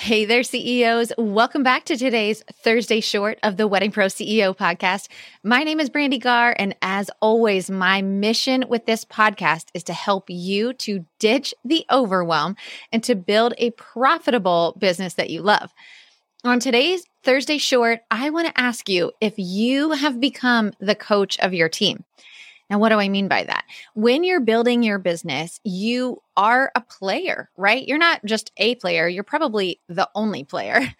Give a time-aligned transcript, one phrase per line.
[0.00, 1.12] Hey there, CEOs.
[1.18, 5.08] Welcome back to today's Thursday short of the Wedding Pro CEO podcast.
[5.44, 9.92] My name is Brandi Garr, and as always, my mission with this podcast is to
[9.92, 12.56] help you to ditch the overwhelm
[12.90, 15.70] and to build a profitable business that you love.
[16.44, 21.38] On today's Thursday short, I want to ask you if you have become the coach
[21.40, 22.04] of your team.
[22.70, 23.64] Now, what do I mean by that?
[23.94, 27.86] When you're building your business, you are a player, right?
[27.86, 30.80] You're not just a player, you're probably the only player.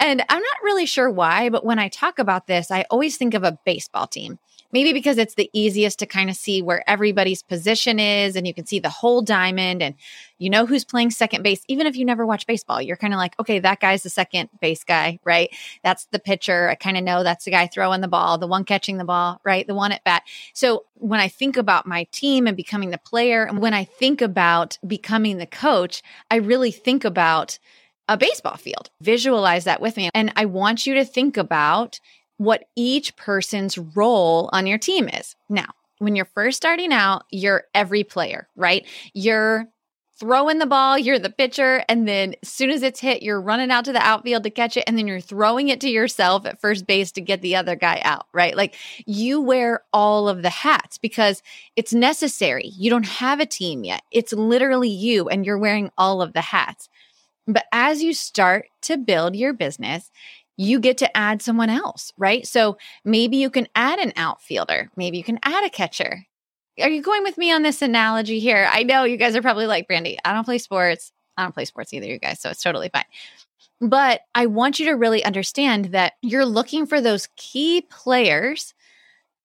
[0.00, 3.34] And I'm not really sure why, but when I talk about this, I always think
[3.34, 4.38] of a baseball team.
[4.72, 8.54] Maybe because it's the easiest to kind of see where everybody's position is and you
[8.54, 9.94] can see the whole diamond and
[10.38, 11.64] you know who's playing second base.
[11.68, 14.48] Even if you never watch baseball, you're kind of like, okay, that guy's the second
[14.60, 15.50] base guy, right?
[15.82, 16.68] That's the pitcher.
[16.68, 19.40] I kind of know that's the guy throwing the ball, the one catching the ball,
[19.44, 19.66] right?
[19.66, 20.22] The one at bat.
[20.54, 24.22] So when I think about my team and becoming the player, and when I think
[24.22, 27.58] about becoming the coach, I really think about
[28.08, 28.90] a baseball field.
[29.02, 30.10] Visualize that with me.
[30.14, 32.00] And I want you to think about
[32.38, 35.36] what each person's role on your team is.
[35.48, 35.66] Now,
[35.98, 38.86] when you're first starting out, you're every player, right?
[39.12, 39.66] You're
[40.18, 43.70] throwing the ball, you're the pitcher, and then as soon as it's hit, you're running
[43.70, 46.60] out to the outfield to catch it, and then you're throwing it to yourself at
[46.60, 48.56] first base to get the other guy out, right?
[48.56, 48.74] Like
[49.06, 51.42] you wear all of the hats because
[51.76, 52.68] it's necessary.
[52.76, 54.02] You don't have a team yet.
[54.10, 56.88] It's literally you, and you're wearing all of the hats.
[57.46, 60.10] But as you start to build your business,
[60.58, 62.46] you get to add someone else, right?
[62.46, 66.26] So maybe you can add an outfielder, maybe you can add a catcher.
[66.80, 68.68] Are you going with me on this analogy here?
[68.70, 71.12] I know you guys are probably like, Brandi, I don't play sports.
[71.36, 72.40] I don't play sports either, you guys.
[72.40, 73.04] So it's totally fine.
[73.80, 78.74] But I want you to really understand that you're looking for those key players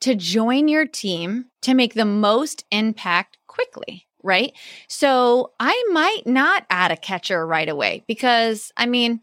[0.00, 4.52] to join your team to make the most impact quickly right?
[4.88, 9.20] So I might not add a catcher right away because I mean,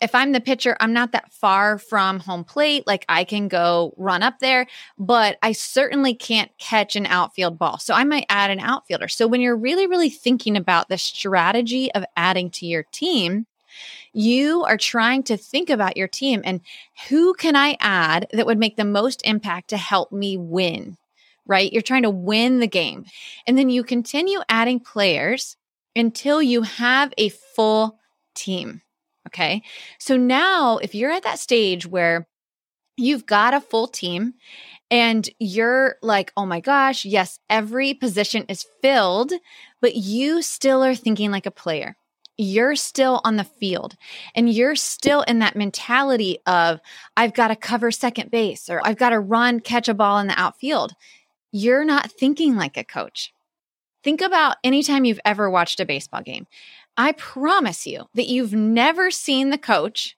[0.00, 2.86] if I'm the pitcher, I'm not that far from home plate.
[2.86, 4.66] Like I can go run up there,
[4.98, 7.78] but I certainly can't catch an outfield ball.
[7.78, 9.08] So I might add an outfielder.
[9.08, 13.46] So when you're really, really thinking about the strategy of adding to your team,
[14.12, 16.60] you are trying to think about your team and
[17.08, 20.96] who can I add that would make the most impact to help me win?
[21.46, 21.72] Right?
[21.72, 23.04] You're trying to win the game.
[23.46, 25.56] And then you continue adding players
[25.94, 27.98] until you have a full
[28.34, 28.80] team.
[29.28, 29.62] Okay.
[29.98, 32.26] So now, if you're at that stage where
[32.96, 34.34] you've got a full team
[34.90, 39.32] and you're like, oh my gosh, yes, every position is filled,
[39.80, 41.96] but you still are thinking like a player.
[42.36, 43.96] You're still on the field
[44.34, 46.80] and you're still in that mentality of,
[47.16, 50.26] I've got to cover second base or I've got to run, catch a ball in
[50.26, 50.94] the outfield.
[51.56, 53.32] You're not thinking like a coach.
[54.02, 56.48] Think about anytime you've ever watched a baseball game.
[56.96, 60.16] I promise you that you've never seen the coach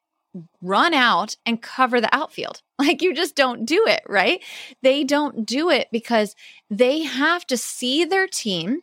[0.62, 2.62] run out and cover the outfield.
[2.78, 4.42] Like you just don't do it, right?
[4.82, 6.36] They don't do it because
[6.70, 8.82] they have to see their team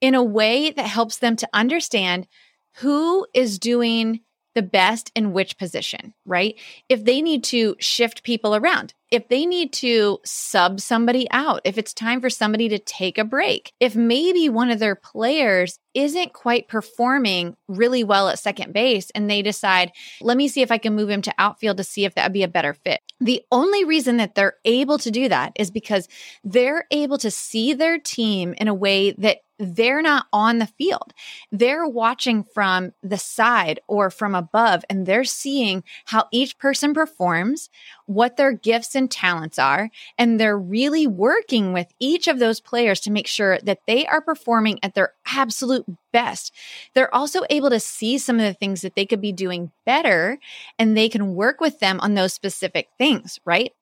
[0.00, 2.28] in a way that helps them to understand
[2.76, 4.20] who is doing
[4.56, 6.58] the best in which position, right?
[6.88, 11.78] If they need to shift people around, if they need to sub somebody out, if
[11.78, 16.32] it's time for somebody to take a break, if maybe one of their players isn't
[16.32, 20.78] quite performing really well at second base and they decide, let me see if I
[20.78, 23.00] can move him to outfield to see if that would be a better fit.
[23.20, 26.08] The only reason that they're able to do that is because
[26.42, 31.12] they're able to see their team in a way that they're not on the field.
[31.50, 37.70] They're watching from the side or from above, and they're seeing how each person performs,
[38.06, 43.00] what their gifts and talents are, and they're really working with each of those players
[43.00, 46.52] to make sure that they are performing at their absolute best.
[46.94, 50.38] They're also able to see some of the things that they could be doing better,
[50.78, 53.72] and they can work with them on those specific things, right?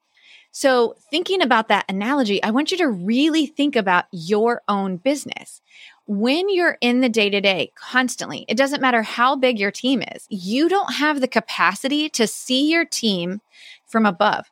[0.57, 5.61] So, thinking about that analogy, I want you to really think about your own business.
[6.07, 10.01] When you're in the day to day constantly, it doesn't matter how big your team
[10.15, 13.41] is, you don't have the capacity to see your team
[13.85, 14.49] from above.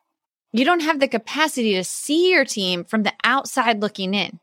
[0.52, 4.40] You don't have the capacity to see your team from the outside looking in.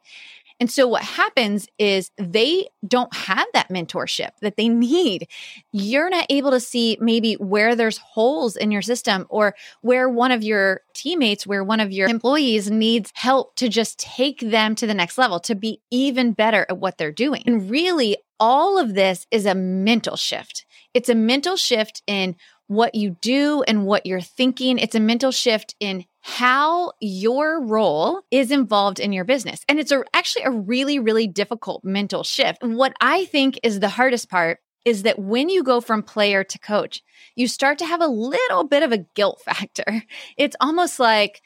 [0.61, 5.27] And so what happens is they don't have that mentorship that they need.
[5.71, 10.31] You're not able to see maybe where there's holes in your system or where one
[10.31, 14.85] of your teammates, where one of your employees needs help to just take them to
[14.85, 17.41] the next level, to be even better at what they're doing.
[17.47, 20.67] And really, all of this is a mental shift.
[20.93, 22.35] It's a mental shift in
[22.71, 24.79] what you do and what you're thinking.
[24.79, 29.59] It's a mental shift in how your role is involved in your business.
[29.67, 32.63] And it's a, actually a really, really difficult mental shift.
[32.63, 36.59] What I think is the hardest part is that when you go from player to
[36.59, 37.03] coach,
[37.35, 40.03] you start to have a little bit of a guilt factor.
[40.37, 41.41] It's almost like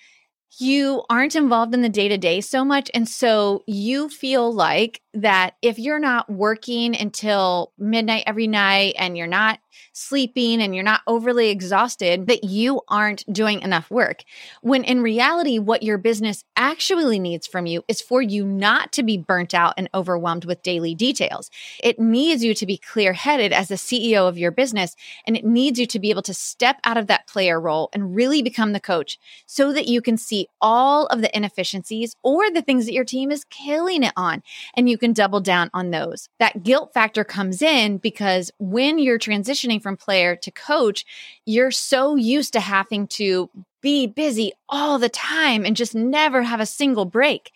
[0.59, 2.91] you aren't involved in the day to day so much.
[2.93, 9.17] And so you feel like that if you're not working until midnight every night and
[9.17, 9.59] you're not
[9.93, 14.23] sleeping and you're not overly exhausted, that you aren't doing enough work.
[14.61, 19.03] When in reality, what your business actually needs from you is for you not to
[19.03, 21.49] be burnt out and overwhelmed with daily details.
[21.81, 24.95] It needs you to be clear headed as the CEO of your business,
[25.25, 28.15] and it needs you to be able to step out of that player role and
[28.15, 32.61] really become the coach so that you can see all of the inefficiencies or the
[32.61, 34.41] things that your team is killing it on,
[34.75, 36.29] and you can double down on those.
[36.39, 41.05] That guilt factor comes in because when you're transitioning from player to coach,
[41.45, 43.49] you're so used to having to
[43.81, 47.51] be busy all the time and just never have a single break.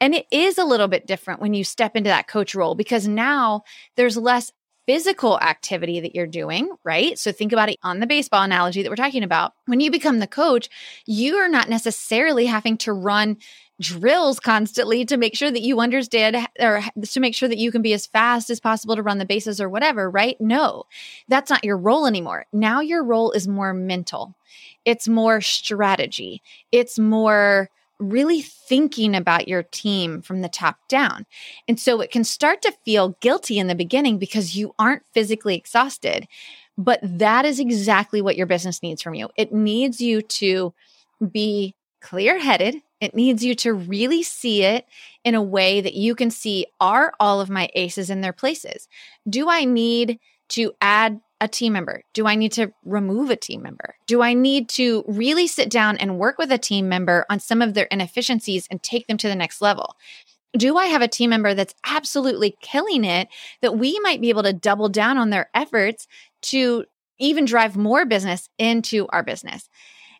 [0.00, 3.08] And it is a little bit different when you step into that coach role because
[3.08, 3.62] now
[3.96, 4.52] there's less
[4.86, 7.18] physical activity that you're doing, right?
[7.18, 9.52] So think about it on the baseball analogy that we're talking about.
[9.66, 10.68] When you become the coach,
[11.06, 13.38] you are not necessarily having to run
[13.80, 17.82] drills constantly to make sure that you understand or to make sure that you can
[17.82, 20.40] be as fast as possible to run the bases or whatever, right?
[20.40, 20.84] No,
[21.28, 22.46] that's not your role anymore.
[22.52, 24.36] Now your role is more mental,
[24.84, 27.68] it's more strategy, it's more
[27.98, 31.26] really thinking about your team from the top down.
[31.68, 35.56] And so it can start to feel guilty in the beginning because you aren't physically
[35.56, 36.26] exhausted.
[36.76, 39.28] But that is exactly what your business needs from you.
[39.36, 40.74] It needs you to
[41.30, 44.86] be clear headed it needs you to really see it
[45.24, 48.88] in a way that you can see are all of my aces in their places?
[49.28, 50.18] Do I need
[50.50, 52.02] to add a team member?
[52.12, 53.94] Do I need to remove a team member?
[54.06, 57.62] Do I need to really sit down and work with a team member on some
[57.62, 59.96] of their inefficiencies and take them to the next level?
[60.56, 63.28] Do I have a team member that's absolutely killing it
[63.60, 66.06] that we might be able to double down on their efforts
[66.42, 66.84] to
[67.18, 69.68] even drive more business into our business?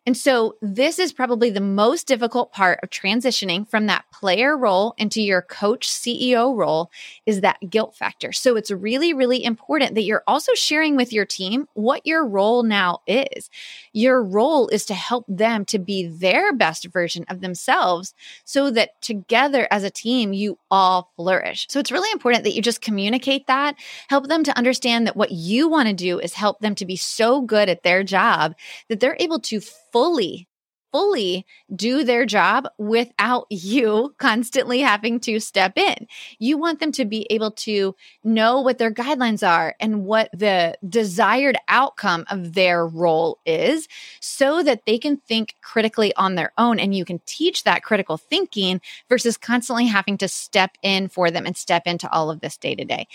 [0.05, 4.93] And so this is probably the most difficult part of transitioning from that player role
[4.97, 6.91] into your coach CEO role
[7.25, 8.31] is that guilt factor.
[8.31, 12.61] So it's really, really important that you're also sharing with your team what your role
[12.63, 13.49] now is.
[13.93, 18.13] Your role is to help them to be their best version of themselves
[18.43, 21.65] so that together as a team, you all flourish.
[21.69, 23.75] So it's really important that you just communicate that,
[24.07, 26.95] help them to understand that what you want to do is help them to be
[26.95, 28.55] so good at their job
[28.89, 29.59] that they're able to
[29.95, 30.49] fully
[30.95, 31.45] fully
[31.75, 36.07] do their job without you constantly having to step in.
[36.39, 37.93] You want them to be able to
[38.23, 43.89] know what their guidelines are and what the desired outcome of their role is
[44.21, 48.15] so that they can think critically on their own and you can teach that critical
[48.15, 52.55] thinking versus constantly having to step in for them and step into all of this
[52.55, 53.05] day to day.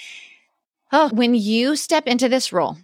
[1.12, 2.76] When you step into this role,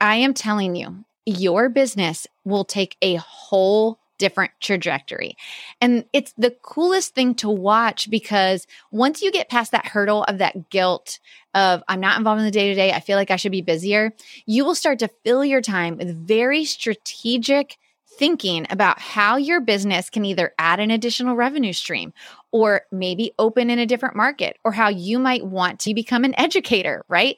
[0.00, 5.36] I am telling you, your business will take a whole different trajectory.
[5.80, 10.38] And it's the coolest thing to watch because once you get past that hurdle of
[10.38, 11.18] that guilt
[11.54, 13.60] of I'm not involved in the day to day, I feel like I should be
[13.60, 14.12] busier,
[14.46, 17.76] you will start to fill your time with very strategic
[18.08, 22.14] thinking about how your business can either add an additional revenue stream
[22.50, 26.38] or maybe open in a different market or how you might want to become an
[26.38, 27.36] educator, right?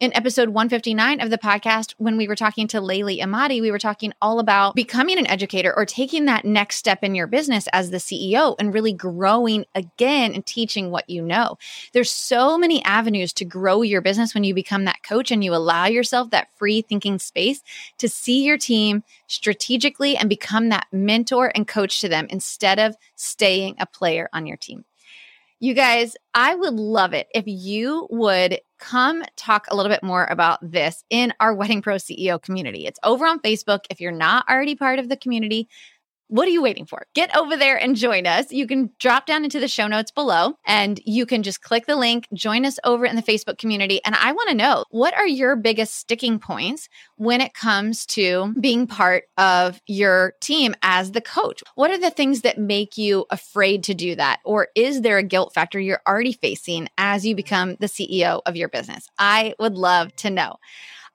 [0.00, 3.80] In episode 159 of the podcast, when we were talking to Layli Emadi, we were
[3.80, 7.90] talking all about becoming an educator or taking that next step in your business as
[7.90, 11.58] the CEO and really growing again and teaching what you know.
[11.92, 15.52] There's so many avenues to grow your business when you become that coach and you
[15.52, 17.60] allow yourself that free thinking space
[17.98, 22.96] to see your team strategically and become that mentor and coach to them instead of
[23.16, 24.84] staying a player on your team.
[25.60, 30.24] You guys, I would love it if you would come talk a little bit more
[30.30, 32.86] about this in our Wedding Pro CEO community.
[32.86, 33.80] It's over on Facebook.
[33.90, 35.68] If you're not already part of the community,
[36.28, 37.06] what are you waiting for?
[37.14, 38.52] Get over there and join us.
[38.52, 41.96] You can drop down into the show notes below and you can just click the
[41.96, 44.00] link, join us over in the Facebook community.
[44.04, 48.54] And I want to know what are your biggest sticking points when it comes to
[48.60, 51.62] being part of your team as the coach?
[51.74, 54.40] What are the things that make you afraid to do that?
[54.44, 58.56] Or is there a guilt factor you're already facing as you become the CEO of
[58.56, 59.08] your business?
[59.18, 60.56] I would love to know.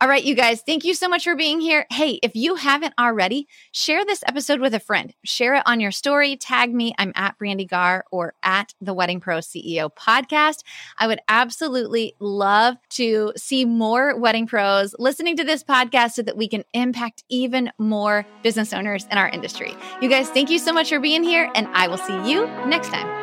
[0.02, 1.86] All right, you guys, thank you so much for being here.
[1.90, 5.14] Hey, if you haven't already, share this episode with a friend.
[5.24, 6.36] Share it on your story.
[6.36, 6.94] Tag me.
[6.98, 10.64] I'm at Brandi Garr or at the Wedding Pro CEO podcast.
[10.98, 16.38] I would absolutely love to see more wedding pros listening to this podcast so that
[16.38, 19.76] we can impact even more business owners in our industry.
[20.02, 22.90] You guys, thank you so much for being here, and I will see you next
[22.90, 23.23] time.